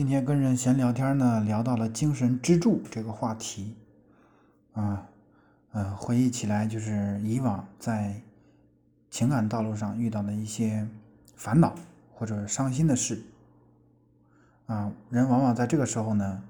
[0.00, 3.76] 今天跟人闲聊天呢，聊到了精神支柱这个话题，
[4.72, 5.06] 啊，
[5.72, 8.18] 呃，回忆起来就是以往在
[9.10, 10.88] 情感道路上遇到的一些
[11.36, 11.74] 烦恼
[12.14, 13.22] 或者伤心的事，
[14.68, 16.42] 啊，人往往在这个时候呢，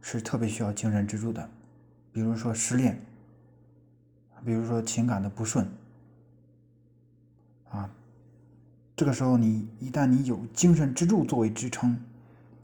[0.00, 1.48] 是特别需要精神支柱的，
[2.12, 3.00] 比如说失恋，
[4.44, 5.64] 比如说情感的不顺，
[7.70, 7.88] 啊，
[8.96, 11.96] 这个时候你一旦你有精神支柱作为支撑。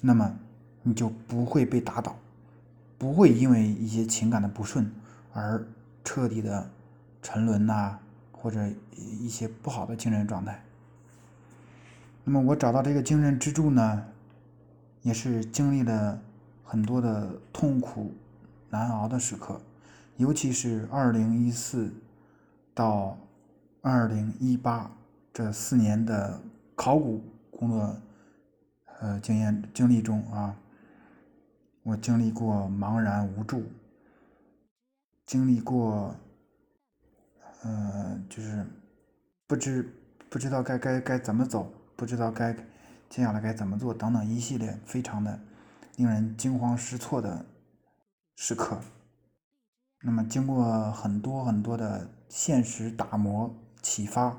[0.02, 0.38] 那么
[0.82, 2.16] 你就不会被打倒，
[2.98, 4.90] 不会因为一些情感的不顺
[5.32, 5.66] 而
[6.04, 6.70] 彻底的
[7.22, 7.98] 沉沦呐，
[8.30, 8.60] 或者
[8.92, 10.62] 一些不好的精神状态。
[12.24, 14.04] 那么我找到这个精神支柱呢，
[15.02, 16.20] 也是经历了
[16.64, 18.12] 很多的痛苦
[18.70, 19.60] 难熬的时刻，
[20.16, 21.92] 尤其是二零一四
[22.74, 23.18] 到
[23.80, 24.90] 二零一八
[25.32, 26.40] 这四年的
[26.74, 27.96] 考古工作。
[28.98, 30.56] 呃，经验经历中啊，
[31.82, 33.62] 我经历过茫然无助，
[35.26, 36.16] 经历过，
[37.62, 38.64] 呃，就是
[39.46, 39.86] 不知
[40.30, 42.54] 不知道该该该怎么走，不知道该
[43.10, 45.38] 接下来该怎么做等等一系列非常的
[45.96, 47.44] 令人惊慌失措的
[48.36, 48.80] 时刻。
[50.00, 54.38] 那么，经过很多很多的现实打磨启发，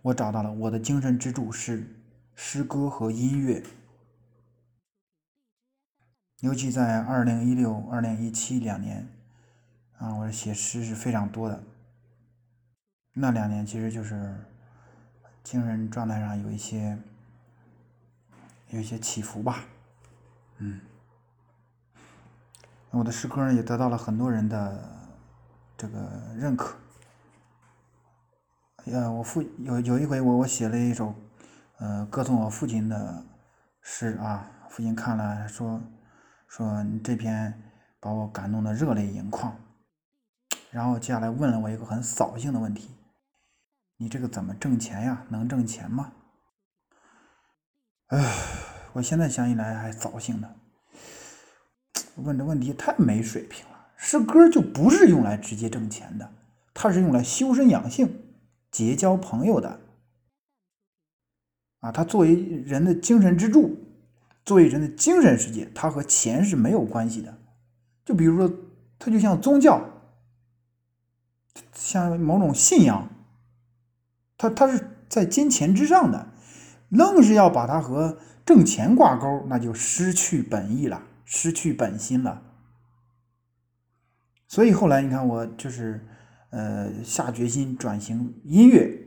[0.00, 1.86] 我找到了我的精神支柱是。
[2.50, 3.62] 诗歌和音乐，
[6.40, 9.06] 尤其在二零一六、二零一七两年，
[9.98, 11.62] 啊，我写诗是非常多的。
[13.12, 14.34] 那两年其实就是
[15.44, 16.98] 精神状态上有一些
[18.70, 19.66] 有一些起伏吧，
[20.56, 20.80] 嗯，
[22.92, 24.90] 我的诗歌呢也得到了很多人的
[25.76, 26.74] 这个认可。
[28.86, 31.14] 呃，我父有有一回我我写了一首。
[31.80, 33.24] 呃，歌颂我父亲的
[33.80, 35.80] 诗啊，父亲看了说
[36.48, 37.62] 说你这篇
[38.00, 39.56] 把我感动的热泪盈眶，
[40.72, 42.90] 然后接下来问了我一个很扫兴的问题：
[43.96, 45.24] 你这个怎么挣钱呀？
[45.28, 46.12] 能挣钱吗？
[48.08, 48.18] 唉，
[48.94, 50.50] 我现在想起来还扫兴呢。
[52.16, 53.86] 问这问题太没水平了。
[53.94, 56.28] 诗歌就不是用来直接挣钱的，
[56.74, 58.34] 它是用来修身养性、
[58.72, 59.78] 结交朋友的。
[61.88, 63.74] 啊，它作为人的精神支柱，
[64.44, 67.38] 作为人的精神世界，它和钱是没有关系的。
[68.04, 68.54] 就比如说，
[68.98, 69.82] 它就像宗教，
[71.72, 73.08] 像某种信仰，
[74.36, 76.28] 它它是在金钱之上的，
[76.90, 82.42] 愣是要把它和挣钱挂钩，那就失去本意了，失去本心了。
[84.46, 86.06] 所以后来你看，我就是
[86.50, 89.06] 呃下决心转型音乐。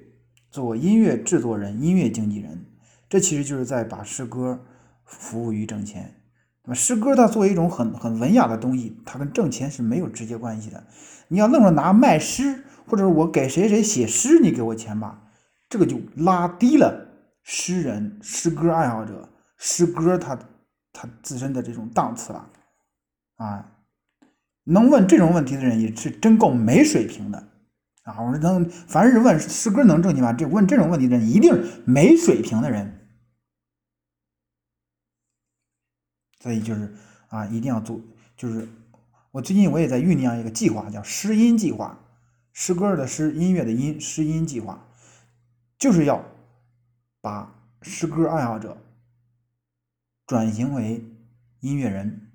[0.52, 2.66] 做音乐制作人、音乐经纪人，
[3.12, 4.58] 这其实就是在把诗歌
[5.04, 6.16] 服务于挣钱。
[6.64, 10.82] 那么，诗歌它作为一种很很文雅的东西，它跟挣钱是没有直接关系的。
[11.28, 15.24] 你要愣着拿卖诗，或者我给谁谁写诗，你给我钱吧，
[15.68, 17.10] 这个就拉低了
[17.44, 20.40] 诗人、诗歌爱好者、诗歌他
[20.94, 22.48] 他自身的这种档次了。
[23.36, 23.74] 啊，
[24.64, 27.40] 能问这种问题的人也是真够没水平的。
[28.04, 30.32] 啊，我说能，凡是问诗歌能挣钱吗？
[30.32, 33.00] 这问这种问题的人一定没水平的人。
[36.42, 36.94] 所以就是
[37.30, 38.02] 啊，一定要做。
[38.36, 38.68] 就是
[39.32, 41.98] 我最近我也在酝酿一个计划，叫诗音计划，
[42.52, 44.84] 诗歌的诗，音乐的音，诗音计划，
[45.78, 46.26] 就是要
[47.22, 47.54] 把
[47.84, 48.76] 诗歌爱好者
[50.26, 51.06] 转型为
[51.60, 52.28] 音乐人。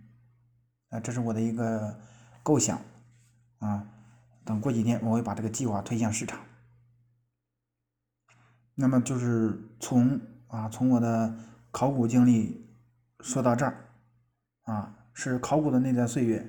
[0.91, 1.99] 啊，这是我的一个
[2.43, 2.81] 构想
[3.59, 3.87] 啊。
[4.45, 6.39] 等过几天，我会把这个计划推向市场。
[8.77, 11.37] 那么就是从啊，从我的
[11.73, 12.65] 考古经历
[13.19, 13.89] 说到这儿，
[14.67, 16.49] 啊，是考古的那段岁月，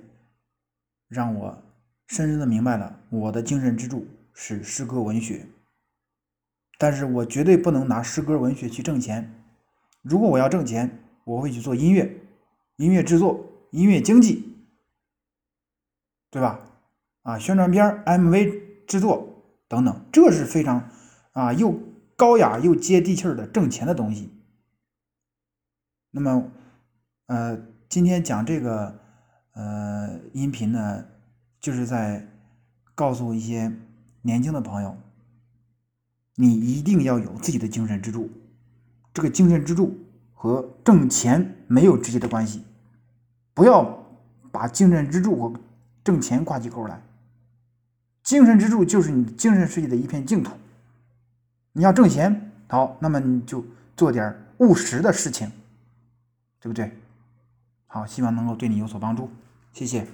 [1.08, 1.64] 让我
[2.08, 5.48] 深深的明白了我的精神支柱是诗歌文学。
[6.78, 9.34] 但是我绝对不能拿诗歌文学去挣钱。
[10.04, 12.22] 如果我要挣钱，我会去做音乐、
[12.76, 14.56] 音乐制作、音乐经济，
[16.30, 16.60] 对吧？
[17.24, 20.90] 啊，宣传片、MV 制作等等，这是非常
[21.34, 21.78] 啊又
[22.16, 24.32] 高雅又接地气儿的挣钱的东西。
[26.12, 26.52] 那么，
[27.26, 27.60] 呃，
[27.90, 29.00] 今天讲这个
[29.54, 31.06] 呃音频呢，
[31.60, 32.28] 就是在
[32.94, 33.72] 告诉一些
[34.22, 34.98] 年轻的朋友，
[36.36, 38.30] 你一定要有自己的精神支柱，
[39.14, 39.98] 这个精神支柱
[40.34, 42.64] 和挣钱没有直接的关系，
[43.54, 44.06] 不要
[44.52, 45.60] 把精神支柱和
[46.04, 47.02] 挣钱挂起钩来。
[48.22, 50.52] 精神支柱就是你精神世界的一片净土。
[51.72, 53.64] 你要挣钱，好，那么你就
[53.96, 55.50] 做点务实的事情，
[56.60, 56.68] 对？
[56.68, 56.92] 不对？
[57.88, 59.30] 好，希望能够对你有所帮助，
[59.72, 60.06] 谢谢。